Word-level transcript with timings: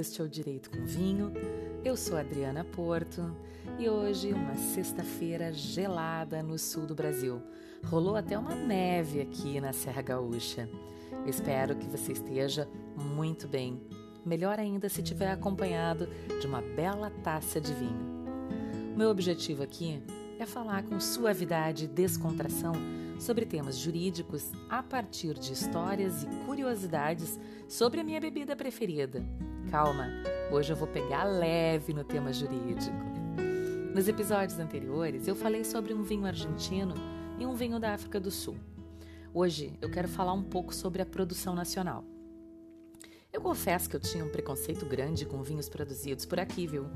este 0.00 0.22
é 0.22 0.24
o 0.24 0.28
Direito 0.28 0.70
com 0.70 0.82
Vinho. 0.86 1.30
Eu 1.84 1.94
sou 1.94 2.16
Adriana 2.16 2.64
Porto 2.64 3.36
e 3.78 3.86
hoje 3.86 4.32
uma 4.32 4.54
sexta-feira 4.54 5.52
gelada 5.52 6.42
no 6.42 6.58
sul 6.58 6.86
do 6.86 6.94
Brasil. 6.94 7.42
Rolou 7.84 8.16
até 8.16 8.38
uma 8.38 8.54
neve 8.54 9.20
aqui 9.20 9.60
na 9.60 9.74
Serra 9.74 10.00
Gaúcha. 10.00 10.66
Espero 11.26 11.76
que 11.76 11.86
você 11.86 12.12
esteja 12.12 12.66
muito 12.96 13.46
bem. 13.46 13.78
Melhor 14.24 14.58
ainda 14.58 14.88
se 14.88 15.02
tiver 15.02 15.30
acompanhado 15.30 16.08
de 16.40 16.46
uma 16.46 16.62
bela 16.62 17.10
taça 17.22 17.60
de 17.60 17.74
vinho. 17.74 18.24
Meu 18.96 19.10
objetivo 19.10 19.62
aqui 19.62 20.02
é 20.38 20.46
falar 20.46 20.82
com 20.82 20.98
suavidade 20.98 21.84
e 21.84 21.88
descontração 21.88 22.72
sobre 23.18 23.44
temas 23.44 23.76
jurídicos 23.76 24.50
a 24.70 24.82
partir 24.82 25.34
de 25.34 25.52
histórias 25.52 26.22
e 26.22 26.26
curiosidades 26.46 27.38
sobre 27.68 28.00
a 28.00 28.04
minha 28.04 28.18
bebida 28.18 28.56
preferida. 28.56 29.22
Calma, 29.70 30.08
hoje 30.50 30.72
eu 30.72 30.76
vou 30.76 30.88
pegar 30.88 31.22
leve 31.22 31.94
no 31.94 32.02
tema 32.02 32.32
jurídico. 32.32 32.96
Nos 33.94 34.08
episódios 34.08 34.58
anteriores, 34.58 35.28
eu 35.28 35.36
falei 35.36 35.62
sobre 35.62 35.94
um 35.94 36.02
vinho 36.02 36.26
argentino 36.26 36.92
e 37.38 37.46
um 37.46 37.54
vinho 37.54 37.78
da 37.78 37.94
África 37.94 38.18
do 38.18 38.32
Sul. 38.32 38.56
Hoje 39.32 39.72
eu 39.80 39.88
quero 39.88 40.08
falar 40.08 40.32
um 40.32 40.42
pouco 40.42 40.74
sobre 40.74 41.00
a 41.00 41.06
produção 41.06 41.54
nacional. 41.54 42.04
Eu 43.32 43.40
confesso 43.40 43.88
que 43.88 43.94
eu 43.94 44.00
tinha 44.00 44.24
um 44.24 44.28
preconceito 44.28 44.84
grande 44.86 45.24
com 45.24 45.40
vinhos 45.40 45.68
produzidos 45.68 46.26
por 46.26 46.40
aqui, 46.40 46.66
viu? 46.66 46.86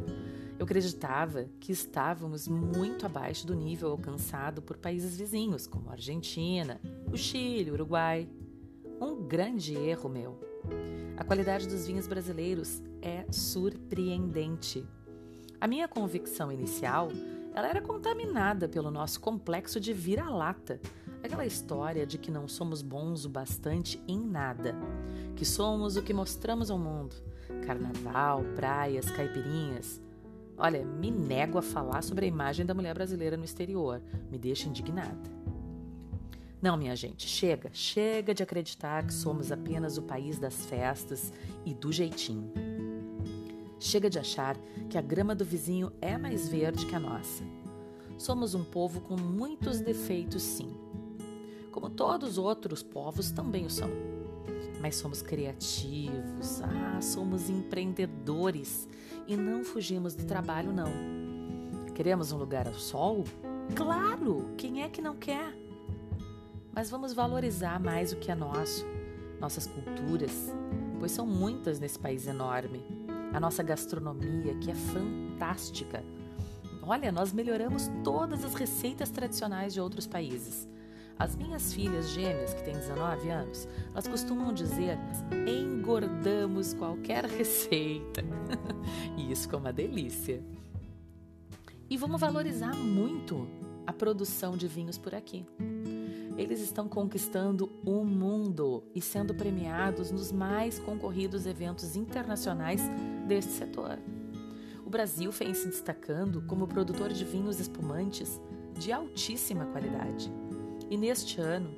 Eu 0.59 0.65
acreditava 0.65 1.46
que 1.60 1.70
estávamos 1.70 2.48
muito 2.48 3.06
abaixo 3.06 3.46
do 3.46 3.54
nível 3.54 3.93
alcançado 3.93 4.60
por 4.60 4.77
países 4.79 5.16
vizinhos, 5.16 5.68
como 5.68 5.91
a 5.91 5.93
Argentina, 5.93 6.80
o 7.06 7.16
Chile, 7.16 7.70
o 7.70 7.74
Uruguai. 7.74 8.29
Um 9.01 9.23
grande 9.23 9.77
erro 9.77 10.09
meu. 10.09 10.43
A 11.16 11.24
qualidade 11.24 11.68
dos 11.68 11.87
vinhos 11.87 12.07
brasileiros 12.07 12.82
é 13.01 13.24
surpreendente. 13.30 14.87
A 15.60 15.66
minha 15.66 15.88
convicção 15.88 16.51
inicial, 16.51 17.09
ela 17.54 17.68
era 17.68 17.80
contaminada 17.80 18.68
pelo 18.68 18.90
nosso 18.90 19.20
complexo 19.20 19.79
de 19.79 19.92
vira-lata, 19.92 20.80
aquela 21.23 21.46
história 21.46 22.07
de 22.07 22.18
que 22.18 22.30
não 22.30 22.48
somos 22.48 22.82
bons 22.82 23.24
o 23.24 23.29
bastante 23.29 24.02
em 24.07 24.18
nada, 24.18 24.74
que 25.37 25.45
somos 25.45 25.96
o 25.96 26.02
que 26.02 26.12
mostramos 26.12 26.70
ao 26.70 26.79
mundo. 26.79 27.15
Carnaval, 27.66 28.42
praias, 28.54 29.10
caipirinhas, 29.10 30.02
Olha, 30.57 30.85
me 30.85 31.10
nego 31.10 31.59
a 31.59 31.62
falar 31.62 32.02
sobre 32.02 32.26
a 32.26 32.29
imagem 32.29 32.65
da 32.65 32.74
mulher 32.74 32.95
brasileira 32.95 33.37
no 33.37 33.45
exterior. 33.45 34.01
Me 34.30 34.38
deixa 34.38 34.68
indignada. 34.68 35.43
Não, 36.65 36.79
minha 36.79 36.96
gente, 36.96 37.29
chega, 37.29 37.68
chega 37.74 38.32
de 38.32 38.43
acreditar 38.43 39.07
que 39.07 39.12
somos 39.12 39.52
apenas 39.52 39.98
o 39.98 40.02
país 40.02 40.38
das 40.38 40.65
festas 40.65 41.30
e 41.62 41.74
do 41.74 41.93
jeitinho. 41.93 42.51
Chega 43.79 44.09
de 44.09 44.18
achar 44.18 44.57
que 44.88 44.96
a 44.96 45.02
grama 45.02 45.35
do 45.35 45.45
vizinho 45.45 45.92
é 46.01 46.16
mais 46.16 46.48
verde 46.48 46.87
que 46.87 46.95
a 46.95 46.98
nossa. 46.98 47.45
Somos 48.16 48.54
um 48.54 48.65
povo 48.65 49.02
com 49.02 49.15
muitos 49.15 49.82
defeitos, 49.82 50.42
sim. 50.42 50.74
Como 51.70 51.90
todos 51.90 52.30
os 52.30 52.38
outros 52.38 52.82
povos 52.82 53.30
também 53.30 53.66
o 53.66 53.70
são 53.70 53.90
mas 54.80 54.96
somos 54.96 55.20
criativos, 55.20 56.62
ah, 56.62 56.98
somos 57.02 57.51
empreendedores 57.51 58.88
e 59.26 59.37
não 59.37 59.65
fugimos 59.65 60.15
do 60.15 60.24
trabalho, 60.24 60.73
não. 60.73 60.90
Queremos 61.95 62.32
um 62.32 62.38
lugar 62.38 62.66
ao 62.66 62.74
sol? 62.74 63.23
Claro! 63.74 64.54
Quem 64.56 64.82
é 64.82 64.88
que 64.88 65.03
não 65.03 65.15
quer? 65.15 65.63
Mas 66.75 66.91
vamos 66.91 67.12
valorizar 67.12 67.78
mais 67.78 68.12
o 68.12 68.16
que 68.16 68.32
é 68.32 68.34
nosso, 68.34 68.84
nossas 69.41 69.66
culturas, 69.66 70.53
pois 70.98 71.12
são 71.12 71.25
muitas 71.25 71.78
nesse 71.78 71.98
país 71.98 72.26
enorme. 72.26 72.82
A 73.32 73.38
nossa 73.38 73.62
gastronomia, 73.62 74.56
que 74.56 74.70
é 74.70 74.74
fantástica. 74.74 76.02
Olha, 76.82 77.12
nós 77.12 77.32
melhoramos 77.32 77.90
todas 78.02 78.44
as 78.44 78.54
receitas 78.54 79.08
tradicionais 79.08 79.72
de 79.72 79.80
outros 79.80 80.06
países. 80.06 80.68
As 81.16 81.36
minhas 81.36 81.72
filhas 81.72 82.10
gêmeas, 82.10 82.52
que 82.54 82.64
têm 82.64 82.74
19 82.74 83.30
anos, 83.30 83.68
elas 83.92 84.08
costumam 84.08 84.52
dizer: 84.52 84.98
engordamos 85.48 86.74
qualquer 86.74 87.24
receita. 87.30 88.24
e 89.16 89.30
isso 89.30 89.48
é 89.52 89.56
uma 89.56 89.72
delícia. 89.72 90.42
E 91.88 91.96
vamos 91.96 92.20
valorizar 92.20 92.74
muito 92.74 93.46
a 93.86 93.92
produção 93.92 94.56
de 94.56 94.66
vinhos 94.66 94.98
por 94.98 95.14
aqui. 95.14 95.46
Eles 96.36 96.60
estão 96.60 96.88
conquistando 96.88 97.70
o 97.84 98.04
mundo 98.04 98.82
e 98.94 99.00
sendo 99.00 99.34
premiados 99.34 100.10
nos 100.10 100.32
mais 100.32 100.78
concorridos 100.78 101.46
eventos 101.46 101.94
internacionais 101.94 102.80
deste 103.26 103.52
setor. 103.52 103.98
O 104.84 104.90
Brasil 104.90 105.30
vem 105.30 105.54
se 105.54 105.68
destacando 105.68 106.42
como 106.42 106.66
produtor 106.66 107.12
de 107.12 107.24
vinhos 107.24 107.60
espumantes 107.60 108.40
de 108.76 108.92
altíssima 108.92 109.66
qualidade. 109.66 110.32
E 110.90 110.96
neste 110.96 111.40
ano, 111.40 111.70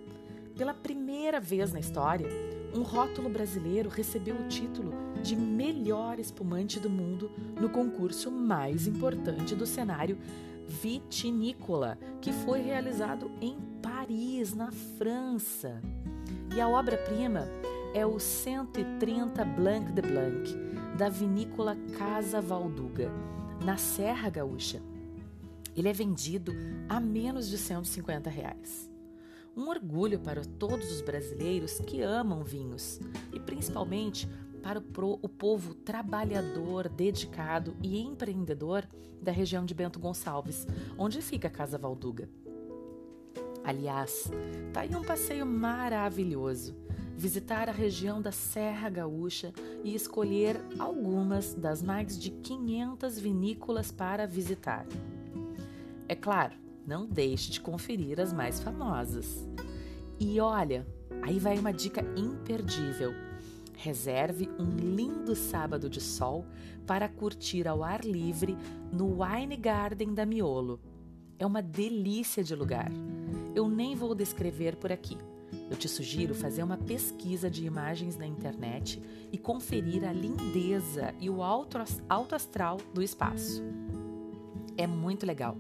pela 0.56 0.72
primeira 0.72 1.38
vez 1.38 1.72
na 1.72 1.78
história, 1.78 2.26
um 2.74 2.82
rótulo 2.82 3.28
brasileiro 3.28 3.90
recebeu 3.90 4.36
o 4.36 4.48
título 4.48 4.92
de 5.22 5.36
melhor 5.36 6.18
espumante 6.18 6.80
do 6.80 6.88
mundo 6.88 7.30
no 7.60 7.68
concurso 7.68 8.30
mais 8.30 8.86
importante 8.86 9.54
do 9.54 9.66
cenário 9.66 10.18
vitinícola, 10.66 11.98
que 12.20 12.32
foi 12.32 12.60
realizado 12.60 13.30
em 13.40 13.56
Paris, 13.86 14.52
na 14.52 14.72
França. 14.98 15.80
E 16.56 16.60
a 16.60 16.69
obra-prima 16.69 17.47
é 17.94 18.04
o 18.04 18.19
130 18.19 19.44
Blanc 19.44 19.92
de 19.92 20.02
Blanc, 20.02 20.56
da 20.98 21.08
vinícola 21.08 21.76
Casa 21.97 22.41
Valduga, 22.41 23.12
na 23.64 23.76
Serra 23.76 24.28
Gaúcha. 24.28 24.82
Ele 25.76 25.88
é 25.88 25.92
vendido 25.92 26.52
a 26.88 26.98
menos 26.98 27.48
de 27.48 27.56
150 27.56 28.28
reais 28.28 28.91
um 29.56 29.70
orgulho 29.70 30.20
para 30.20 30.44
todos 30.44 30.92
os 30.92 31.00
brasileiros 31.00 31.78
que 31.78 32.03
amam 32.03 32.44
vinhos 32.44 33.00
e 33.32 33.41
principalmente 33.41 34.28
para 34.62 34.78
o, 34.78 35.28
povo 35.30 35.72
trabalhador, 35.72 36.91
dedicado 36.91 37.74
e 37.82 37.98
empreendedor 37.98 38.86
da 39.22 39.32
região 39.32 39.64
de 39.64 39.72
Bento 39.72 39.98
Gonçalves, 39.98 40.66
onde 40.98 41.22
fica 41.22 41.48
a 41.48 41.50
Casa 41.50 41.78
Valduga. 41.78 42.28
Aliás, 43.66 44.31
tá 44.72 44.82
aí 44.82 44.94
um 44.94 45.03
passeio 45.03 45.44
maravilhoso. 45.44 46.72
Visitar 47.16 47.69
a 47.69 47.72
região 47.72 48.22
da 48.22 48.31
Serra 48.31 48.88
Gaúcha 48.88 49.53
e 49.82 49.93
escolher 49.93 50.56
algumas 50.78 51.53
das 51.53 51.82
mais 51.82 52.16
de 52.16 52.31
500 52.31 53.19
vinícolas 53.19 53.91
para 53.91 54.25
visitar. 54.25 54.87
É 56.06 56.15
claro, 56.15 56.54
não 56.87 57.06
deixe 57.06 57.50
de 57.50 57.60
conferir 57.60 58.21
as 58.21 58.32
mais 58.32 58.60
famosas. 58.60 59.44
E 60.21 60.38
olha, 60.38 60.87
aí 61.21 61.41
vai 61.41 61.59
uma 61.59 61.72
dica 61.72 62.04
imperdível. 62.16 63.12
Reserve 63.75 64.48
um 64.60 64.77
lindo 64.77 65.34
sábado 65.34 65.91
de 65.91 66.00
sol 66.00 66.47
para 66.87 67.09
curtir 67.09 67.66
ao 67.66 67.83
ar 67.83 68.04
livre 68.04 68.56
no 68.93 69.25
Wine 69.25 69.56
Garden 69.56 70.15
da 70.15 70.25
Miolo. 70.25 70.78
É 71.38 71.44
uma 71.47 71.62
delícia 71.62 72.42
de 72.42 72.54
lugar. 72.54 72.91
Eu 73.54 73.69
nem 73.69 73.94
vou 73.94 74.14
descrever 74.14 74.76
por 74.76 74.91
aqui. 74.91 75.16
Eu 75.70 75.76
te 75.76 75.88
sugiro 75.88 76.34
fazer 76.34 76.62
uma 76.62 76.76
pesquisa 76.76 77.50
de 77.50 77.64
imagens 77.64 78.16
na 78.16 78.26
internet 78.26 79.02
e 79.32 79.38
conferir 79.38 80.04
a 80.04 80.12
lindeza 80.12 81.14
e 81.20 81.28
o 81.28 81.42
alto 81.42 82.34
astral 82.34 82.78
do 82.92 83.02
espaço. 83.02 83.62
É 84.76 84.86
muito 84.86 85.26
legal 85.26 85.56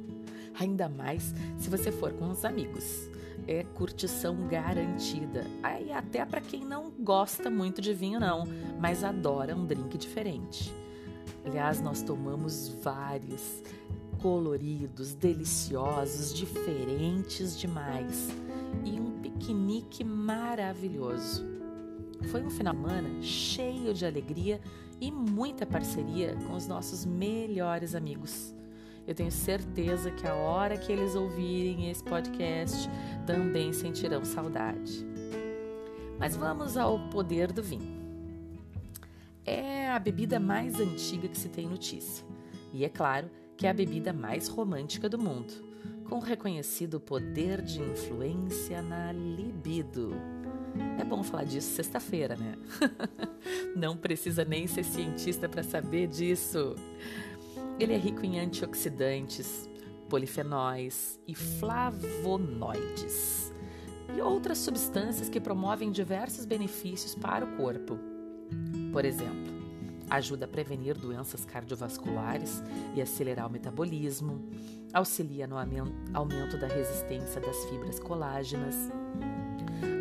ainda 0.58 0.88
mais 0.88 1.34
se 1.58 1.68
você 1.68 1.92
for 1.92 2.12
com 2.12 2.30
os 2.30 2.44
amigos. 2.44 3.08
É 3.46 3.62
curtição 3.62 4.48
garantida. 4.48 5.46
Aí 5.62 5.92
até 5.92 6.24
para 6.24 6.40
quem 6.40 6.64
não 6.64 6.90
gosta 6.90 7.48
muito 7.48 7.80
de 7.80 7.94
vinho 7.94 8.18
não, 8.18 8.44
mas 8.80 9.04
adora 9.04 9.54
um 9.54 9.66
drink 9.66 9.96
diferente. 9.96 10.74
Aliás, 11.44 11.80
nós 11.80 12.02
tomamos 12.02 12.68
vários 12.82 13.62
coloridos, 14.26 15.14
deliciosos, 15.14 16.34
diferentes 16.34 17.56
demais 17.56 18.28
e 18.84 18.98
um 18.98 19.20
piquenique 19.20 20.02
maravilhoso. 20.02 21.46
Foi 22.32 22.42
um 22.42 22.50
final 22.50 22.74
de 22.74 22.80
semana 22.80 23.22
cheio 23.22 23.94
de 23.94 24.04
alegria 24.04 24.60
e 25.00 25.12
muita 25.12 25.64
parceria 25.64 26.34
com 26.44 26.54
os 26.54 26.66
nossos 26.66 27.04
melhores 27.04 27.94
amigos. 27.94 28.52
Eu 29.06 29.14
tenho 29.14 29.30
certeza 29.30 30.10
que 30.10 30.26
a 30.26 30.34
hora 30.34 30.76
que 30.76 30.90
eles 30.90 31.14
ouvirem 31.14 31.88
esse 31.88 32.02
podcast 32.02 32.90
também 33.24 33.72
sentirão 33.72 34.24
saudade. 34.24 35.06
Mas 36.18 36.34
vamos 36.34 36.76
ao 36.76 36.98
poder 37.10 37.52
do 37.52 37.62
vinho. 37.62 37.94
É 39.44 39.88
a 39.88 40.00
bebida 40.00 40.40
mais 40.40 40.80
antiga 40.80 41.28
que 41.28 41.38
se 41.38 41.48
tem 41.48 41.68
notícia. 41.68 42.26
E 42.74 42.84
é 42.84 42.88
claro 42.88 43.30
que 43.56 43.66
é 43.66 43.70
a 43.70 43.74
bebida 43.74 44.12
mais 44.12 44.48
romântica 44.48 45.08
do 45.08 45.18
mundo, 45.18 45.52
com 46.08 46.18
reconhecido 46.18 47.00
poder 47.00 47.62
de 47.62 47.80
influência 47.80 48.82
na 48.82 49.12
libido. 49.12 50.14
É 51.00 51.04
bom 51.04 51.22
falar 51.22 51.44
disso 51.44 51.74
sexta-feira, 51.74 52.36
né? 52.36 52.54
Não 53.74 53.96
precisa 53.96 54.44
nem 54.44 54.66
ser 54.66 54.84
cientista 54.84 55.48
para 55.48 55.62
saber 55.62 56.06
disso. 56.06 56.74
Ele 57.80 57.94
é 57.94 57.96
rico 57.96 58.26
em 58.26 58.38
antioxidantes, 58.38 59.70
polifenóis 60.08 61.18
e 61.26 61.34
flavonoides 61.34 63.52
e 64.16 64.20
outras 64.20 64.58
substâncias 64.58 65.28
que 65.28 65.40
promovem 65.40 65.90
diversos 65.90 66.44
benefícios 66.44 67.14
para 67.14 67.44
o 67.44 67.56
corpo. 67.56 67.98
Por 68.92 69.04
exemplo, 69.04 69.55
ajuda 70.10 70.44
a 70.44 70.48
prevenir 70.48 70.96
doenças 70.96 71.44
cardiovasculares 71.44 72.62
e 72.94 73.02
acelerar 73.02 73.46
o 73.46 73.50
metabolismo, 73.50 74.48
auxilia 74.92 75.46
no 75.46 75.56
aumento 75.58 76.56
da 76.58 76.66
resistência 76.66 77.40
das 77.40 77.64
fibras 77.66 77.98
colágenas, 77.98 78.74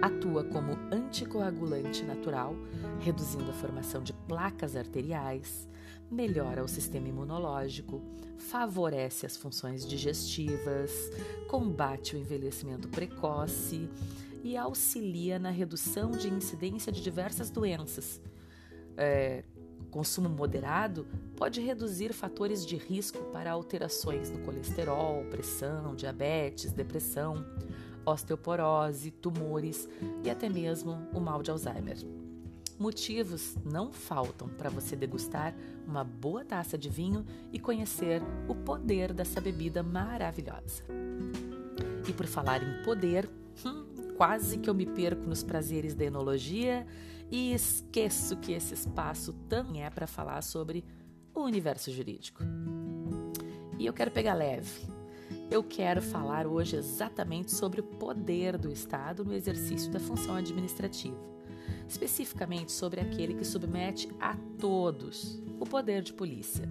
atua 0.02 0.44
como 0.44 0.78
anticoagulante 0.92 2.04
natural, 2.04 2.56
reduzindo 3.00 3.50
a 3.50 3.54
formação 3.54 4.04
de 4.04 4.13
placas 4.13 4.75
arteriais, 4.75 5.68
melhora 6.10 6.63
o 6.63 6.68
sistema 6.68 7.08
imunológico, 7.08 8.01
favorece 8.38 9.25
as 9.25 9.36
funções 9.36 9.86
digestivas, 9.86 10.92
combate 11.48 12.16
o 12.16 12.19
envelhecimento 12.19 12.88
precoce 12.88 13.90
e 14.44 14.56
auxilia 14.56 15.40
na 15.40 15.50
redução 15.50 16.12
de 16.12 16.30
incidência 16.30 16.92
de 16.92 17.01
diversas 17.01 17.50
doenças. 17.50 18.22
É, 18.98 19.44
consumo 19.95 20.27
moderado 20.27 21.07
pode 21.38 21.62
reduzir 21.62 22.12
fatores 22.12 22.65
de 22.65 22.75
risco 22.75 23.18
para 23.31 23.53
alterações 23.53 24.30
no 24.30 24.39
colesterol, 24.39 25.24
pressão, 25.30 25.95
diabetes, 25.95 26.74
depressão, 26.74 27.45
osteoporose, 28.06 29.09
tumores 29.09 29.88
e 30.21 30.30
até 30.30 30.50
mesmo 30.50 31.07
o 31.13 31.21
mal 31.21 31.42
de 31.42 31.50
Alzheimer. 31.50 31.95
Motivos 32.77 33.56
não 33.63 33.89
faltam 33.94 34.50
para 34.50 34.69
você 34.69 34.97
degustar 34.97 35.56
uma 35.88 36.03
boa 36.03 36.44
taça 36.44 36.77
de 36.77 36.89
vinho 36.89 37.25
e 37.53 37.57
conhecer 37.57 38.21
o 38.50 38.53
poder 38.53 39.13
dessa 39.13 39.39
bebida 39.39 39.81
maravilhosa. 39.81 40.83
E 42.06 42.12
por 42.12 42.25
falar 42.25 42.62
em 42.62 42.83
poder, 42.83 43.30
hum, 43.65 43.86
quase 44.15 44.57
que 44.57 44.69
eu 44.69 44.73
me 44.73 44.85
perco 44.85 45.27
nos 45.27 45.44
prazeres 45.44 45.94
da 45.94 46.06
enologia 46.06 46.85
e 47.31 47.53
esqueço 47.53 48.38
que 48.38 48.53
esse 48.53 48.73
espaço 48.73 49.33
também 49.50 49.83
é 49.83 49.89
para 49.89 50.07
falar 50.07 50.41
sobre 50.41 50.83
o 51.33 51.41
universo 51.41 51.91
jurídico. 51.91 52.44
E 53.77 53.85
eu 53.85 53.94
quero 53.94 54.12
pegar 54.12 54.33
leve. 54.33 54.88
Eu 55.51 55.63
quero 55.63 56.01
falar 56.01 56.47
hoje 56.47 56.75
exatamente 56.75 57.51
sobre 57.51 57.81
o 57.81 57.83
poder 57.83 58.57
do 58.57 58.71
Estado 58.71 59.23
no 59.23 59.33
exercício 59.33 59.91
da 59.91 60.00
função 60.00 60.35
administrativa 60.35 61.35
especificamente 61.88 62.71
sobre 62.71 63.00
aquele 63.00 63.33
que 63.35 63.45
submete 63.45 64.09
a 64.19 64.35
todos 64.59 65.41
o 65.59 65.65
poder 65.65 66.01
de 66.01 66.13
polícia. 66.13 66.67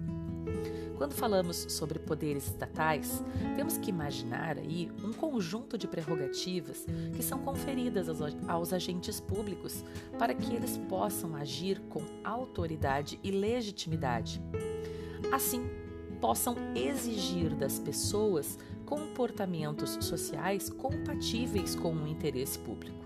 Quando 0.97 1.13
falamos 1.13 1.65
sobre 1.69 1.99
poderes 1.99 2.47
estatais, 2.47 3.23
temos 3.55 3.77
que 3.77 3.89
imaginar 3.89 4.57
aí 4.57 4.89
um 5.03 5.11
conjunto 5.11 5.77
de 5.77 5.87
prerrogativas 5.87 6.85
que 7.15 7.21
são 7.21 7.39
conferidas 7.39 8.09
aos, 8.09 8.37
aos 8.47 8.73
agentes 8.73 9.19
públicos 9.19 9.83
para 10.17 10.33
que 10.33 10.53
eles 10.53 10.77
possam 10.89 11.35
agir 11.35 11.81
com 11.89 12.01
autoridade 12.23 13.19
e 13.23 13.31
legitimidade. 13.31 14.41
Assim, 15.31 15.69
possam 16.21 16.55
exigir 16.75 17.53
das 17.55 17.77
pessoas 17.77 18.57
comportamentos 18.85 19.97
sociais 20.01 20.69
compatíveis 20.69 21.75
com 21.75 21.93
o 21.93 22.07
interesse 22.07 22.57
público, 22.59 23.05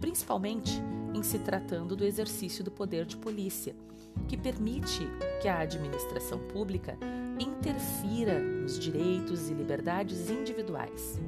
principalmente 0.00 0.82
em 1.14 1.22
se 1.22 1.38
tratando 1.38 1.94
do 1.96 2.04
exercício 2.04 2.64
do 2.64 2.70
poder 2.70 3.04
de 3.04 3.16
polícia, 3.16 3.74
que 4.28 4.36
permite 4.36 5.06
que 5.40 5.48
a 5.48 5.60
administração 5.60 6.38
pública 6.48 6.96
interfira 7.38 8.38
nos 8.38 8.78
direitos 8.78 9.48
e 9.48 9.54
liberdades 9.54 10.30
individuais. 10.30 11.20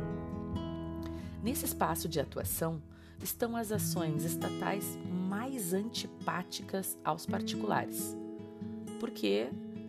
Nesse 1.43 1.65
espaço 1.65 2.09
de 2.09 2.21
atuação 2.21 2.83
estão 3.23 3.57
as 3.57 3.73
ações 3.73 4.25
estatais 4.25 4.99
mais 5.29 5.73
antipáticas 5.73 6.99
aos 7.05 7.27
particulares, 7.27 8.17
porque 9.01 9.49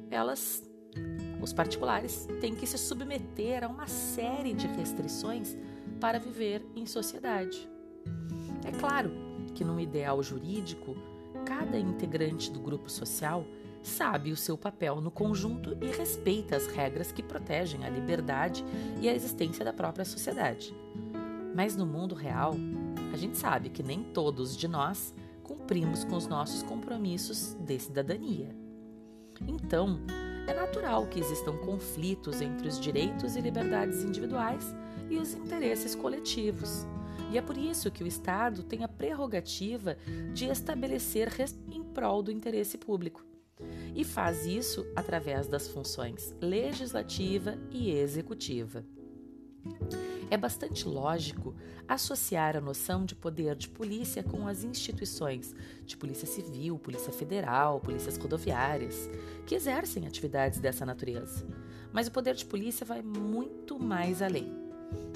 elas, 0.10 0.64
os 1.42 1.54
particulares, 1.54 2.28
têm 2.40 2.56
que 2.56 2.68
se 2.68 2.78
submeter 2.78 3.64
a 3.64 3.68
uma 3.68 3.88
série 3.88 4.54
de 4.54 4.68
restrições 4.68 5.56
para 6.00 6.20
viver 6.20 6.66
em 6.76 6.86
sociedade. 6.86 7.70
É 8.66 8.72
claro 8.72 9.25
que, 9.56 9.64
num 9.64 9.80
ideal 9.80 10.22
jurídico, 10.22 10.96
cada 11.46 11.80
integrante 11.80 12.52
do 12.52 12.60
grupo 12.60 12.90
social 12.92 13.44
sabe 13.82 14.32
o 14.32 14.38
seu 14.38 14.58
papel 14.58 15.00
no 15.00 15.10
conjunto 15.10 15.78
e 15.82 15.88
respeita 15.88 16.56
as 16.56 16.68
regras 16.68 17.12
que 17.12 17.24
protegem 17.24 17.86
a 17.86 17.90
liberdade 17.90 18.64
e 19.00 19.08
a 19.08 19.14
existência 19.14 19.64
da 19.64 19.72
própria 19.72 20.06
sociedade. 20.06 20.76
Mas 21.56 21.76
no 21.76 21.86
mundo 21.86 22.14
real, 22.14 22.54
a 23.14 23.18
gente 23.18 23.38
sabe 23.38 23.70
que 23.70 23.82
nem 23.82 24.04
todos 24.04 24.58
de 24.58 24.68
nós 24.68 25.14
cumprimos 25.44 26.04
com 26.04 26.16
os 26.16 26.28
nossos 26.28 26.62
compromissos 26.64 27.54
de 27.54 27.80
cidadania. 27.80 28.56
Então, 29.48 30.00
é 30.48 30.54
natural 30.54 31.08
que 31.08 31.20
existam 31.20 31.58
conflitos 31.58 32.42
entre 32.42 32.68
os 32.68 32.80
direitos 32.80 33.36
e 33.36 33.42
liberdades 33.42 34.04
individuais 34.04 34.76
e 35.10 35.18
os 35.18 35.34
interesses 35.34 35.96
coletivos. 35.96 36.86
E 37.32 37.38
é 37.38 37.42
por 37.42 37.58
isso 37.58 37.92
que 37.92 38.04
o 38.04 38.08
Estado 38.08 38.64
tem 38.64 38.84
a 38.84 38.88
prerrogativa 38.88 39.98
de 40.34 40.46
estabelecer 40.46 41.30
em 41.72 41.84
prol 41.84 42.22
do 42.22 42.32
interesse 42.32 42.78
público. 42.78 43.26
E 43.96 44.04
faz 44.04 44.46
isso 44.46 44.86
através 44.96 45.48
das 45.48 45.68
funções 45.68 46.36
legislativa 46.42 47.58
e 47.72 47.92
executiva. 47.92 48.84
É 50.30 50.38
bastante 50.38 50.88
lógico 50.88 51.56
associar 51.88 52.58
a 52.58 52.62
noção 52.62 53.06
de 53.06 53.16
poder 53.16 53.56
de 53.56 53.70
polícia 53.70 54.24
com 54.24 54.48
as 54.48 54.64
instituições 54.64 55.54
de 55.86 55.96
polícia 55.96 56.28
civil, 56.28 56.80
polícia 56.80 57.14
federal, 57.14 57.80
polícias 57.80 58.18
rodoviárias, 58.18 59.10
que 59.46 59.56
exercem 59.56 60.08
atividades 60.08 60.60
dessa 60.60 60.86
natureza. 60.86 61.46
Mas 61.94 62.08
o 62.08 62.12
poder 62.12 62.36
de 62.36 62.46
polícia 62.46 62.86
vai 62.86 63.02
muito 63.02 63.80
mais 63.80 64.22
além. 64.22 64.65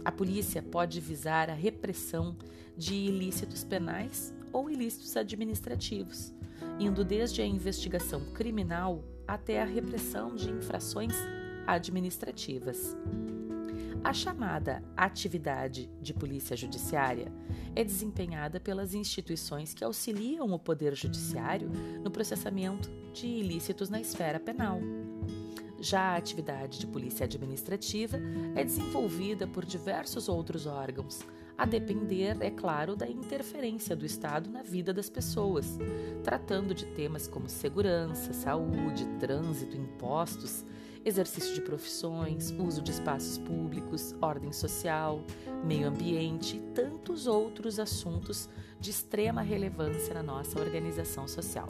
A 0.10 0.12
polícia 0.12 0.64
pode 0.64 1.00
visar 1.00 1.52
a 1.52 1.54
repressão 1.54 2.36
de 2.76 2.96
ilícitos 2.96 3.64
penais 3.64 4.34
ou 4.52 4.68
ilícitos 4.68 5.16
administrativos, 5.16 6.34
indo 6.80 7.06
desde 7.06 7.44
a 7.44 7.46
investigação 7.46 8.20
criminal 8.34 9.04
até 9.28 9.62
a 9.62 9.66
repressão 9.66 10.36
de 10.36 10.50
infrações 10.50 11.14
administrativas. 11.68 12.98
A 14.04 14.12
chamada 14.12 14.84
atividade 14.98 15.88
de 16.02 16.12
polícia 16.12 16.58
judiciária 16.58 17.32
é 17.76 17.84
desempenhada 17.84 18.60
pelas 18.60 18.96
instituições 18.96 19.76
que 19.76 19.84
auxiliam 19.84 20.52
o 20.52 20.58
Poder 20.58 20.96
Judiciário 20.96 21.70
no 22.04 22.10
processamento 22.10 22.90
de 23.14 23.28
ilícitos 23.28 23.92
na 23.92 24.02
esfera 24.02 24.40
penal. 24.40 24.80
Já 25.82 26.14
a 26.14 26.18
atividade 26.18 26.80
de 26.80 26.88
polícia 26.88 27.24
administrativa 27.24 28.18
é 28.56 28.64
desenvolvida 28.64 29.48
por 29.48 29.66
diversos 29.66 30.28
outros 30.28 30.66
órgãos, 30.66 31.22
a 31.58 31.66
depender, 31.66 32.38
é 32.42 32.50
claro, 32.50 32.96
da 32.96 33.08
interferência 33.08 33.96
do 33.96 34.06
Estado 34.06 34.50
na 34.50 34.62
vida 34.62 34.94
das 34.94 35.10
pessoas, 35.10 35.78
tratando 36.24 36.74
de 36.74 36.86
temas 36.86 37.28
como 37.28 37.50
segurança, 37.50 38.34
saúde, 38.34 39.06
trânsito, 39.20 39.76
impostos, 39.76 40.66
exercício 41.04 41.54
de 41.54 41.62
profissões, 41.62 42.52
uso 42.52 42.82
de 42.82 42.92
espaços 42.92 43.38
públicos, 43.38 44.14
ordem 44.22 44.52
social, 44.52 45.24
meio 45.64 45.88
ambiente 45.88 46.58
e 46.58 46.60
tantos 46.74 47.28
outros 47.28 47.80
assuntos 47.80 48.50
de 48.80 48.90
extrema 48.90 49.42
relevância 49.42 50.14
na 50.14 50.24
nossa 50.24 50.60
organização 50.60 51.28
social. 51.28 51.68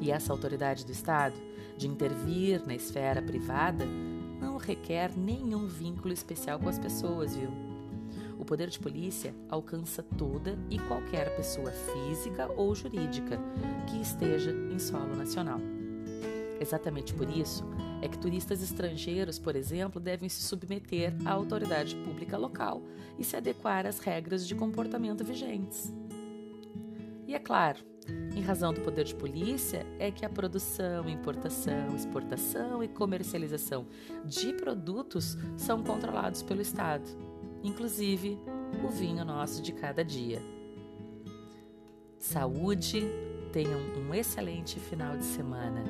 E 0.00 0.10
essa 0.10 0.32
autoridade 0.32 0.84
do 0.84 0.92
Estado 0.92 1.40
de 1.76 1.88
intervir 1.88 2.64
na 2.66 2.74
esfera 2.74 3.22
privada 3.22 3.84
não 4.40 4.56
requer 4.56 5.16
nenhum 5.16 5.66
vínculo 5.66 6.12
especial 6.12 6.58
com 6.58 6.68
as 6.68 6.78
pessoas, 6.78 7.34
viu? 7.34 7.50
O 8.38 8.44
poder 8.44 8.68
de 8.68 8.78
polícia 8.78 9.34
alcança 9.48 10.02
toda 10.02 10.58
e 10.70 10.78
qualquer 10.78 11.34
pessoa 11.36 11.72
física 11.72 12.48
ou 12.56 12.74
jurídica 12.74 13.38
que 13.88 14.00
esteja 14.00 14.52
em 14.52 14.78
solo 14.78 15.16
nacional. 15.16 15.60
Exatamente 16.60 17.14
por 17.14 17.28
isso 17.28 17.64
é 18.00 18.08
que 18.08 18.18
turistas 18.18 18.62
estrangeiros, 18.62 19.38
por 19.38 19.56
exemplo, 19.56 20.00
devem 20.00 20.28
se 20.28 20.42
submeter 20.42 21.14
à 21.24 21.32
autoridade 21.32 21.96
pública 21.96 22.36
local 22.36 22.82
e 23.18 23.24
se 23.24 23.36
adequar 23.36 23.86
às 23.86 23.98
regras 23.98 24.46
de 24.46 24.54
comportamento 24.54 25.24
vigentes. 25.24 25.92
E 27.26 27.34
é 27.34 27.38
claro, 27.38 27.84
em 28.34 28.40
razão 28.40 28.72
do 28.72 28.80
poder 28.80 29.04
de 29.04 29.14
polícia, 29.14 29.86
é 29.98 30.10
que 30.10 30.24
a 30.24 30.28
produção, 30.28 31.08
importação, 31.08 31.94
exportação 31.94 32.82
e 32.82 32.88
comercialização 32.88 33.86
de 34.24 34.52
produtos 34.52 35.36
são 35.56 35.82
controlados 35.82 36.42
pelo 36.42 36.60
Estado, 36.60 37.08
inclusive 37.62 38.38
o 38.84 38.88
vinho 38.88 39.24
nosso 39.24 39.62
de 39.62 39.72
cada 39.72 40.04
dia. 40.04 40.40
saúde, 42.18 43.02
tenham 43.52 43.80
um 43.96 44.14
excelente 44.14 44.78
final 44.78 45.16
de 45.16 45.24
semana. 45.24 45.82